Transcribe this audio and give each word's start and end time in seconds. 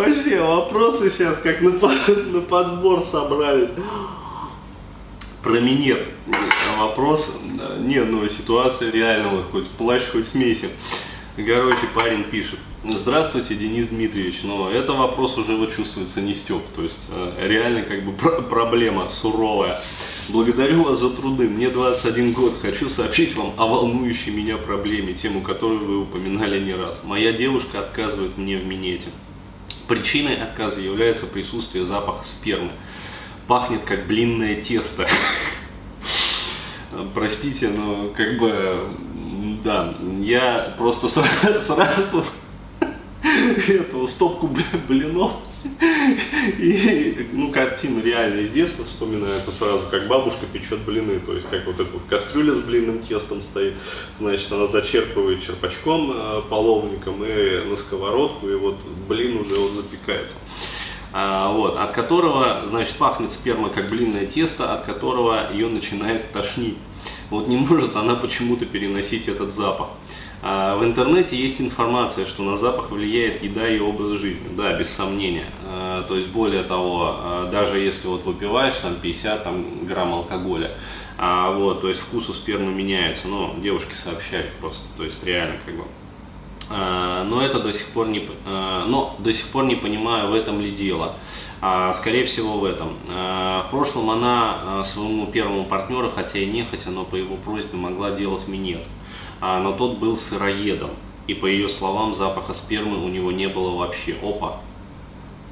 Вообще, 0.00 0.40
вопросы 0.40 1.10
сейчас 1.10 1.36
как 1.42 1.60
на, 1.60 1.72
на 2.32 2.40
подбор 2.40 3.02
собрались. 3.02 3.68
Про 5.42 5.60
минет 5.60 6.06
вопрос. 6.78 7.30
Не, 7.80 8.02
ну 8.04 8.26
ситуация 8.26 8.90
реально, 8.90 9.28
вот 9.28 9.50
хоть 9.50 9.68
плащ, 9.68 10.04
хоть 10.10 10.28
смеси. 10.28 10.70
Короче, 11.36 11.86
парень 11.94 12.24
пишет. 12.24 12.58
Здравствуйте, 12.82 13.54
Денис 13.54 13.88
Дмитриевич. 13.88 14.40
Но 14.42 14.70
это 14.70 14.94
вопрос 14.94 15.36
уже 15.36 15.54
вот 15.54 15.76
чувствуется 15.76 16.22
не 16.22 16.34
степ. 16.34 16.62
То 16.74 16.82
есть 16.82 17.08
э, 17.10 17.46
реально 17.46 17.82
как 17.82 18.02
бы 18.02 18.12
проблема 18.12 19.06
суровая. 19.10 19.78
Благодарю 20.30 20.82
вас 20.84 21.00
за 21.00 21.10
труды. 21.10 21.46
Мне 21.46 21.68
21 21.68 22.32
год. 22.32 22.54
Хочу 22.62 22.88
сообщить 22.88 23.36
вам 23.36 23.52
о 23.58 23.66
волнующей 23.66 24.32
меня 24.32 24.56
проблеме, 24.56 25.12
тему 25.12 25.42
которую 25.42 25.84
вы 25.84 26.00
упоминали 26.00 26.58
не 26.58 26.72
раз. 26.72 27.02
Моя 27.04 27.34
девушка 27.34 27.80
отказывает 27.80 28.38
мне 28.38 28.56
в 28.56 28.64
минете. 28.64 29.10
Причиной 29.90 30.36
отказа 30.36 30.80
является 30.80 31.26
присутствие 31.26 31.84
запаха 31.84 32.24
спермы. 32.24 32.70
Пахнет 33.48 33.82
как 33.82 34.06
блинное 34.06 34.62
тесто. 34.62 35.08
Простите, 37.12 37.70
но 37.70 38.10
как 38.16 38.38
бы, 38.38 38.88
да, 39.64 39.92
я 40.20 40.76
просто 40.78 41.08
сразу, 41.42 41.60
сразу 41.60 42.24
эту 43.66 44.06
стопку 44.06 44.48
блинов 44.86 45.32
и, 46.58 47.28
ну, 47.32 47.50
картина 47.50 48.00
реально 48.00 48.40
из 48.40 48.50
детства 48.50 48.84
вспоминается 48.84 49.50
сразу, 49.50 49.82
как 49.90 50.06
бабушка 50.08 50.46
печет 50.46 50.80
блины, 50.80 51.20
то 51.20 51.34
есть 51.34 51.48
как 51.48 51.66
вот 51.66 51.80
эта 51.80 51.90
вот 51.90 52.02
кастрюля 52.08 52.54
с 52.54 52.60
блинным 52.60 53.00
тестом 53.00 53.42
стоит, 53.42 53.74
значит, 54.18 54.50
она 54.52 54.66
зачерпывает 54.66 55.42
черпачком, 55.42 56.12
э, 56.14 56.42
половником 56.48 57.22
и 57.24 57.64
на 57.64 57.76
сковородку, 57.76 58.48
и 58.48 58.54
вот 58.54 58.76
блин 59.08 59.40
уже 59.40 59.56
вот 59.56 59.72
запекается. 59.72 60.34
А, 61.12 61.52
вот, 61.52 61.76
от 61.76 61.92
которого, 61.92 62.62
значит, 62.66 62.94
пахнет 62.94 63.32
сперма 63.32 63.68
как 63.70 63.88
блинное 63.88 64.26
тесто, 64.26 64.72
от 64.72 64.84
которого 64.84 65.52
ее 65.52 65.68
начинает 65.68 66.32
тошнить. 66.32 66.78
Вот 67.30 67.48
не 67.48 67.56
может 67.70 67.96
она 67.96 68.16
почему-то 68.16 68.66
переносить 68.66 69.28
этот 69.28 69.54
запах. 69.54 69.88
А, 70.42 70.76
в 70.76 70.84
интернете 70.84 71.36
есть 71.36 71.60
информация, 71.60 72.24
что 72.24 72.42
на 72.42 72.56
запах 72.56 72.90
влияет 72.90 73.42
еда 73.42 73.68
и 73.68 73.78
образ 73.78 74.12
жизни, 74.12 74.48
да, 74.56 74.72
без 74.72 74.88
сомнения. 74.90 75.46
А, 75.66 76.02
то 76.04 76.16
есть 76.16 76.28
более 76.28 76.62
того, 76.62 77.14
а, 77.18 77.50
даже 77.50 77.78
если 77.78 78.08
вот 78.08 78.24
выпиваешь 78.24 78.76
там 78.76 78.96
50 78.96 79.44
там, 79.44 79.86
грамм 79.86 80.14
алкоголя, 80.14 80.72
вот, 81.18 81.82
то 81.82 81.90
есть 81.90 82.00
вкус 82.00 82.30
у 82.30 82.32
спермы 82.32 82.72
меняется, 82.72 83.28
но 83.28 83.54
девушки 83.62 83.92
сообщают 83.92 84.52
просто, 84.52 84.86
то 84.96 85.04
есть 85.04 85.22
реально 85.26 85.56
как 85.66 85.76
бы. 85.76 85.84
Но 86.70 87.42
это 87.42 87.58
до 87.58 87.72
сих 87.72 87.86
пор 87.88 88.06
не, 88.06 88.28
но 88.46 89.16
до 89.18 89.32
сих 89.32 89.48
пор 89.48 89.64
не 89.64 89.74
понимаю, 89.74 90.30
в 90.30 90.34
этом 90.34 90.60
ли 90.60 90.70
дело. 90.70 91.16
Скорее 91.96 92.24
всего 92.24 92.58
в 92.58 92.64
этом. 92.64 92.96
В 93.06 93.66
прошлом 93.70 94.10
она 94.10 94.84
своему 94.84 95.26
первому 95.26 95.64
партнеру, 95.64 96.10
хотя 96.14 96.38
и 96.38 96.46
не 96.46 96.64
хотя, 96.64 96.90
но 96.90 97.04
по 97.04 97.16
его 97.16 97.36
просьбе 97.36 97.76
могла 97.76 98.12
делать 98.12 98.46
минет. 98.48 98.82
А, 99.40 99.58
но 99.60 99.72
тот 99.72 99.98
был 99.98 100.16
сыроедом. 100.16 100.90
И 101.26 101.34
по 101.34 101.46
ее 101.46 101.68
словам, 101.68 102.14
запаха 102.14 102.54
спермы 102.54 103.04
у 103.04 103.08
него 103.08 103.32
не 103.32 103.48
было 103.48 103.76
вообще. 103.76 104.14
Опа! 104.22 104.60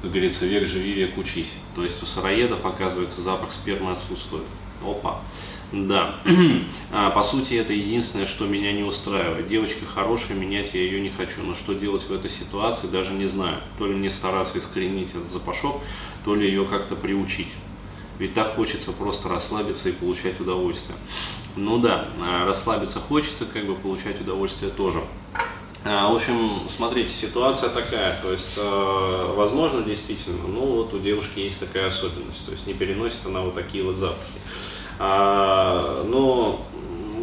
Как 0.01 0.11
говорится, 0.11 0.45
век 0.45 0.67
живи, 0.67 0.93
век 0.93 1.17
учись. 1.17 1.51
То 1.75 1.83
есть 1.83 2.01
у 2.01 2.05
сыроедов, 2.05 2.65
оказывается, 2.65 3.21
запах 3.21 3.51
спермы 3.51 3.91
отсутствует. 3.91 4.45
Опа! 4.85 5.19
Да, 5.71 6.15
а, 6.91 7.11
по 7.11 7.21
сути 7.21 7.53
это 7.53 7.73
единственное, 7.73 8.25
что 8.25 8.47
меня 8.47 8.71
не 8.71 8.81
устраивает. 8.81 9.47
Девочка 9.47 9.85
хорошая, 9.85 10.35
менять 10.35 10.73
я 10.73 10.81
ее 10.81 10.99
не 10.99 11.11
хочу, 11.11 11.43
но 11.43 11.53
что 11.53 11.73
делать 11.73 12.01
в 12.03 12.11
этой 12.11 12.31
ситуации, 12.31 12.87
даже 12.87 13.11
не 13.11 13.27
знаю. 13.27 13.57
То 13.77 13.85
ли 13.85 13.93
мне 13.93 14.09
стараться 14.09 14.57
искоренить 14.57 15.09
этот 15.09 15.31
запашок, 15.31 15.81
то 16.25 16.33
ли 16.33 16.47
ее 16.47 16.65
как-то 16.65 16.95
приучить. 16.95 17.49
Ведь 18.17 18.33
так 18.33 18.55
хочется 18.55 18.91
просто 18.91 19.29
расслабиться 19.29 19.89
и 19.89 19.91
получать 19.91 20.39
удовольствие. 20.39 20.97
Ну 21.55 21.77
да, 21.77 22.07
а, 22.19 22.47
расслабиться 22.47 22.99
хочется, 22.99 23.45
как 23.45 23.67
бы 23.67 23.75
получать 23.75 24.19
удовольствие 24.19 24.71
тоже. 24.71 25.03
А, 25.85 26.11
в 26.11 26.15
общем, 26.15 26.61
смотрите, 26.67 27.13
ситуация 27.13 27.69
такая, 27.69 28.19
то 28.23 28.31
есть, 28.31 28.57
возможно, 28.57 29.83
действительно, 29.83 30.47
ну 30.47 30.61
вот 30.61 30.93
у 30.95 30.99
девушки 30.99 31.39
есть 31.39 31.59
такая 31.59 31.87
особенность, 31.89 32.43
то 32.45 32.51
есть 32.51 32.65
не 32.65 32.73
переносит 32.73 33.19
она 33.25 33.41
вот 33.41 33.53
такие 33.53 33.83
вот 33.83 33.97
запахи. 33.97 34.39
Но, 34.99 36.65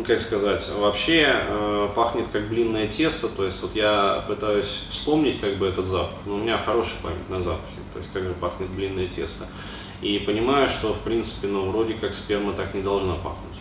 как 0.07 0.21
сказать, 0.23 0.67
вообще 0.79 1.91
пахнет 1.95 2.29
как 2.33 2.49
блинное 2.49 2.89
тесто, 2.89 3.29
то 3.29 3.45
есть 3.45 3.61
вот 3.61 3.77
я 3.77 4.25
пытаюсь 4.27 4.83
вспомнить 4.89 5.41
как 5.41 5.57
бы 5.57 5.67
этот 5.67 5.87
запах, 5.87 6.17
но 6.25 6.37
у 6.37 6.39
меня 6.39 6.57
хорошая 6.57 6.97
память 7.03 7.29
на 7.29 7.43
запахи, 7.43 7.77
то 7.93 7.99
есть 7.99 8.11
как 8.13 8.23
же 8.23 8.33
пахнет 8.33 8.71
блинное 8.71 9.09
тесто. 9.09 9.47
И 10.01 10.19
понимаю, 10.19 10.69
что 10.71 10.95
в 10.95 11.01
принципе, 11.01 11.49
ну 11.49 11.71
вроде 11.71 11.95
как 11.95 12.15
сперма 12.15 12.55
так 12.55 12.75
не 12.75 12.83
должна 12.83 13.15
пахнуть 13.15 13.57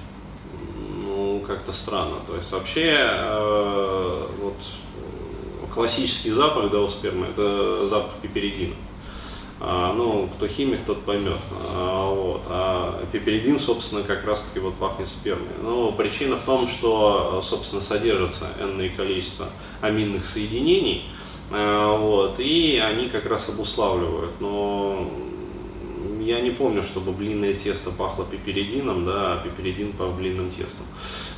как-то 1.46 1.72
странно. 1.72 2.18
То 2.28 2.36
есть 2.36 2.52
вообще 2.52 2.98
э, 2.98 4.28
вот 4.42 4.56
классический 5.74 6.32
запах 6.32 6.72
да, 6.72 6.80
у 6.80 6.88
спермы 6.88 7.28
это 7.28 7.86
запах 7.86 8.14
пеперидина. 8.22 8.76
А, 9.60 9.94
ну, 9.94 10.30
кто 10.36 10.48
химик, 10.48 10.86
тот 10.86 11.04
поймет. 11.06 11.40
А, 11.52 12.14
вот. 12.14 12.42
а 12.48 13.06
пеперидин, 13.12 13.60
собственно, 13.60 14.04
как 14.04 14.26
раз 14.26 14.44
таки 14.44 14.60
вот 14.60 14.76
пахнет 14.76 15.08
спермой. 15.08 15.48
Но 15.62 15.92
причина 15.92 16.36
в 16.36 16.42
том, 16.42 16.68
что, 16.68 17.42
собственно, 17.42 17.82
содержится 17.82 18.50
энное 18.60 18.90
количество 18.90 19.48
аминных 19.82 20.26
соединений, 20.26 21.06
а, 21.52 21.98
вот, 21.98 22.40
и 22.40 22.78
они 22.78 23.08
как 23.08 23.26
раз 23.26 23.48
обуславливают. 23.48 24.42
Но 24.42 25.10
я 26.26 26.42
не 26.42 26.50
помню, 26.50 26.82
чтобы 26.82 27.12
блинное 27.12 27.54
тесто 27.54 27.92
пахло 27.92 28.26
пеперидином, 28.26 29.06
да, 29.06 29.34
а 29.34 29.44
пеперидин 29.44 29.94
пах 29.94 30.14
блинным 30.14 30.50
тестом. 30.50 30.86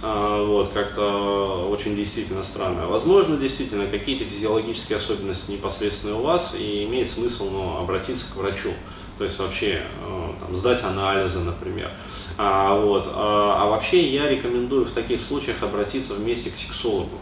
А, 0.02 0.44
вот, 0.44 0.70
как-то 0.70 1.68
очень 1.70 1.96
действительно 1.96 2.44
странно. 2.44 2.88
Возможно, 2.88 3.38
действительно, 3.38 3.88
какие-то 3.88 4.24
физиологические 4.26 4.98
особенности 4.98 5.52
непосредственно 5.52 6.18
у 6.18 6.24
вас, 6.24 6.56
и 6.58 6.86
имеет 6.86 7.10
смысл 7.10 7.50
ну, 7.50 7.78
обратиться 7.78 8.32
к 8.32 8.38
врачу. 8.38 8.72
То 9.18 9.24
есть 9.24 9.40
вообще 9.40 9.82
э, 9.82 10.30
там, 10.40 10.56
сдать 10.56 10.84
анализы, 10.84 11.40
например. 11.40 11.92
А, 12.38 12.80
вот, 12.80 13.10
а, 13.12 13.64
а 13.64 13.70
вообще 13.70 14.08
я 14.08 14.30
рекомендую 14.30 14.86
в 14.86 14.92
таких 14.92 15.22
случаях 15.22 15.64
обратиться 15.64 16.14
вместе 16.14 16.52
к 16.52 16.56
сексологу. 16.56 17.18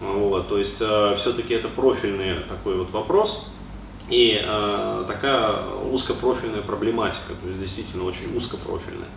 Вот, 0.00 0.48
то 0.48 0.58
есть 0.58 0.78
э, 0.80 1.14
все-таки 1.16 1.54
это 1.54 1.68
профильный 1.68 2.34
такой 2.48 2.76
вот 2.76 2.90
вопрос, 2.90 3.46
и 4.08 4.38
э, 4.42 5.04
такая 5.06 5.66
узкопрофильная 5.90 6.60
проблематика, 6.60 7.32
то 7.40 7.48
есть 7.48 7.58
действительно 7.58 8.04
очень 8.04 8.36
узкопрофильная. 8.36 9.08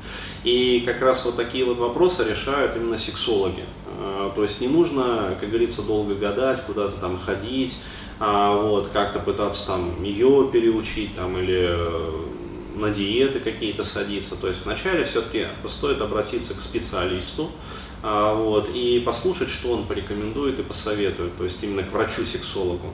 И 0.43 0.81
как 0.85 1.01
раз 1.01 1.25
вот 1.25 1.35
такие 1.35 1.65
вот 1.65 1.77
вопросы 1.77 2.23
решают 2.23 2.75
именно 2.77 2.97
сексологи. 2.97 3.65
Э, 3.99 4.31
то 4.33 4.43
есть 4.43 4.61
не 4.61 4.67
нужно, 4.67 5.35
как 5.39 5.49
говорится, 5.49 5.81
долго 5.81 6.15
гадать, 6.15 6.63
куда-то 6.65 6.99
там 7.01 7.19
ходить, 7.19 7.77
а 8.19 8.55
вот 8.55 8.87
как-то 8.87 9.19
пытаться 9.19 9.67
там 9.67 10.03
ее 10.03 10.49
переучить 10.51 11.15
там 11.15 11.37
или 11.37 11.67
э, 11.69 12.25
на 12.75 12.89
диеты 12.89 13.39
какие-то 13.39 13.83
садиться. 13.83 14.35
То 14.35 14.47
есть 14.47 14.63
вначале 14.65 15.03
все-таки 15.03 15.47
стоит 15.67 15.99
обратиться 15.99 16.53
к 16.53 16.61
специалисту, 16.61 17.51
а, 18.03 18.35
вот, 18.35 18.69
и 18.73 19.01
послушать, 19.05 19.49
что 19.49 19.71
он 19.71 19.87
порекомендует 19.87 20.59
и 20.59 20.63
посоветует, 20.63 21.35
то 21.35 21.43
есть 21.43 21.63
именно 21.63 21.83
к 21.83 21.91
врачу-сексологу. 21.91 22.93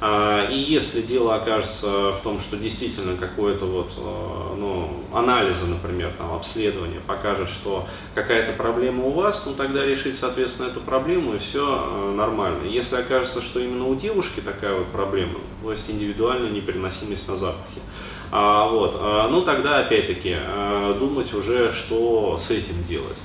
А, 0.00 0.48
и 0.48 0.56
если 0.56 1.02
дело 1.02 1.34
окажется 1.34 2.12
в 2.12 2.20
том, 2.22 2.38
что 2.38 2.56
действительно 2.56 3.16
какое-то 3.16 3.64
вот, 3.64 3.92
э, 3.96 4.54
ну, 4.56 5.04
анализа, 5.12 5.66
например, 5.66 6.12
там, 6.16 6.34
обследование 6.34 7.00
покажет, 7.00 7.48
что 7.48 7.88
какая-то 8.14 8.52
проблема 8.52 9.04
у 9.06 9.10
вас, 9.10 9.42
ну 9.44 9.54
тогда 9.54 9.84
решить, 9.84 10.16
соответственно, 10.16 10.68
эту 10.68 10.80
проблему 10.80 11.34
и 11.34 11.38
все 11.38 11.64
э, 11.64 12.14
нормально. 12.14 12.64
Если 12.64 12.94
окажется, 12.94 13.42
что 13.42 13.58
именно 13.58 13.86
у 13.86 13.96
девушки 13.96 14.40
такая 14.40 14.74
вот 14.74 14.86
проблема, 14.88 15.34
то 15.62 15.72
есть 15.72 15.90
индивидуальная 15.90 16.50
непереносимость 16.50 17.26
на 17.26 17.36
запахи, 17.36 17.82
а, 18.30 18.68
вот, 18.68 18.96
а, 19.00 19.28
ну 19.28 19.42
тогда 19.42 19.78
опять-таки 19.78 20.36
э, 20.38 20.96
думать 20.98 21.34
уже, 21.34 21.72
что 21.72 22.38
с 22.38 22.52
этим 22.52 22.84
делать. 22.84 23.16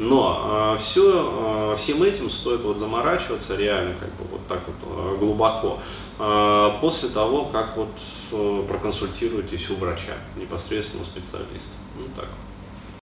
Но 0.00 0.76
э, 0.76 0.82
все, 0.82 1.74
э, 1.74 1.76
всем 1.76 2.02
этим 2.02 2.30
стоит 2.30 2.62
вот 2.62 2.78
заморачиваться 2.78 3.54
реально 3.54 3.94
как 4.00 4.08
бы 4.08 4.24
вот 4.32 4.46
так 4.48 4.62
вот 4.66 4.76
э, 4.82 4.89
глубоко 5.20 5.78
э, 6.18 6.70
после 6.80 7.10
того, 7.10 7.44
как 7.46 7.76
вот 7.76 7.90
э, 8.32 8.64
проконсультируетесь 8.66 9.70
у 9.70 9.76
врача, 9.76 10.14
непосредственно 10.36 11.02
у 11.02 11.06
специалиста. 11.06 11.72
Ну 11.96 12.04
так. 12.16 12.28